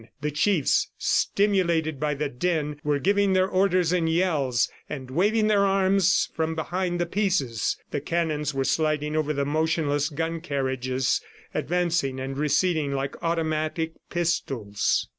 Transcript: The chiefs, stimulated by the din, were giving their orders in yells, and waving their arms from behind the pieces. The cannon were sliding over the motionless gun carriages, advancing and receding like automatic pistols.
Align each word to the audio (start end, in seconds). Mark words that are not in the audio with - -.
The 0.21 0.31
chiefs, 0.31 0.89
stimulated 0.97 1.99
by 1.99 2.15
the 2.15 2.27
din, 2.27 2.79
were 2.83 2.97
giving 2.97 3.33
their 3.33 3.47
orders 3.47 3.93
in 3.93 4.07
yells, 4.07 4.67
and 4.89 5.11
waving 5.11 5.45
their 5.45 5.63
arms 5.63 6.27
from 6.33 6.55
behind 6.55 6.99
the 6.99 7.05
pieces. 7.05 7.77
The 7.91 8.01
cannon 8.01 8.43
were 8.51 8.63
sliding 8.63 9.15
over 9.15 9.31
the 9.31 9.45
motionless 9.45 10.09
gun 10.09 10.39
carriages, 10.41 11.21
advancing 11.53 12.19
and 12.19 12.35
receding 12.35 12.93
like 12.93 13.13
automatic 13.21 13.91
pistols. 14.09 15.07